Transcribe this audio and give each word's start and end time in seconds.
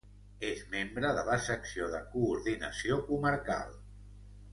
És 0.47 0.61
membre 0.69 1.11
de 1.17 1.25
la 1.27 1.35
Secció 1.47 1.89
de 1.95 1.99
Coordinació 2.13 2.97
comarcal. 3.11 3.77